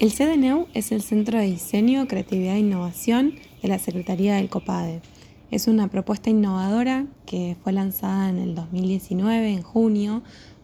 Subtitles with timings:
[0.00, 5.02] El CDNEU es el Centro de Diseño, Creatividad e Innovación de la Secretaría del COPADE.
[5.50, 10.22] Es una propuesta innovadora que fue lanzada en el 2019, en junio,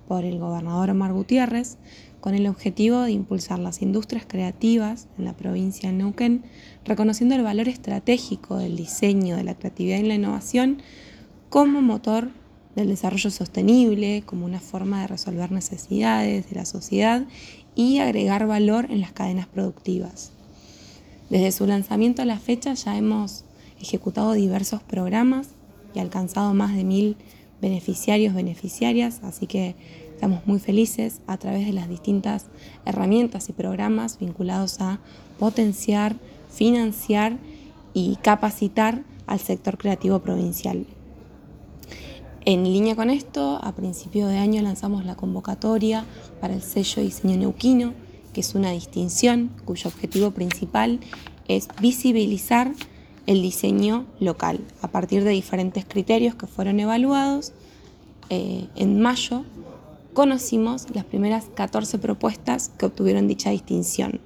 [0.09, 1.77] por el gobernador Omar Gutiérrez,
[2.23, 6.43] con el objetivo de impulsar las industrias creativas en la provincia de Neuquén,
[6.87, 10.81] reconociendo el valor estratégico del diseño, de la creatividad y la innovación
[11.51, 12.31] como motor
[12.77, 17.27] del desarrollo sostenible, como una forma de resolver necesidades de la sociedad
[17.75, 20.31] y agregar valor en las cadenas productivas.
[21.31, 23.45] Desde su lanzamiento a la fecha ya hemos
[23.81, 25.49] ejecutado diversos programas
[25.95, 27.17] y alcanzado más de mil
[27.61, 29.75] beneficiarios, beneficiarias, así que
[30.15, 32.47] estamos muy felices a través de las distintas
[32.85, 35.01] herramientas y programas vinculados a
[35.39, 36.17] potenciar,
[36.53, 37.39] financiar
[37.95, 40.87] y capacitar al sector creativo provincial.
[42.49, 46.05] En línea con esto, a principio de año lanzamos la convocatoria
[46.41, 47.93] para el sello diseño neuquino,
[48.33, 51.01] que es una distinción cuyo objetivo principal
[51.49, 52.71] es visibilizar
[53.27, 57.53] el diseño local a partir de diferentes criterios que fueron evaluados.
[58.31, 59.43] Eh, en mayo
[60.15, 64.21] conocimos las primeras 14 propuestas que obtuvieron dicha distinción.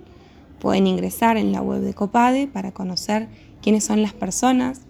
[0.59, 3.31] Pueden ingresar en la web de Copade para conocer
[3.63, 4.83] quiénes son las personas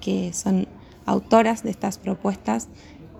[0.00, 0.68] que son
[1.06, 2.68] autoras de estas propuestas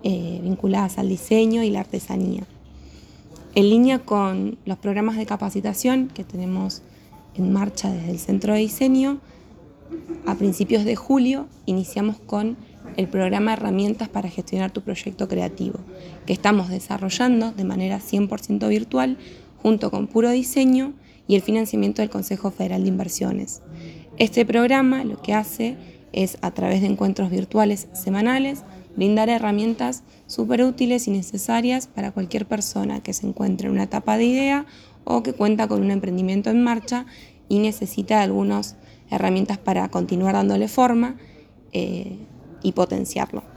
[0.02, 2.42] eh, vinculadas al diseño y la artesanía.
[3.54, 6.82] En línea con los programas de capacitación que tenemos
[7.36, 9.18] en marcha desde el Centro de Diseño,
[10.26, 12.56] a principios de julio iniciamos con
[12.96, 15.78] el programa Herramientas para gestionar tu proyecto creativo,
[16.26, 19.18] que estamos desarrollando de manera 100% virtual
[19.62, 20.92] junto con Puro Diseño
[21.28, 23.62] y el financiamiento del Consejo Federal de Inversiones.
[24.18, 25.76] Este programa lo que hace
[26.12, 28.62] es a través de encuentros virtuales semanales
[28.96, 34.16] brindar herramientas súper útiles y necesarias para cualquier persona que se encuentre en una etapa
[34.16, 34.66] de idea
[35.04, 37.06] o que cuenta con un emprendimiento en marcha
[37.48, 38.76] y necesita algunas
[39.10, 41.16] herramientas para continuar dándole forma
[41.72, 42.18] eh,
[42.62, 43.55] y potenciarlo.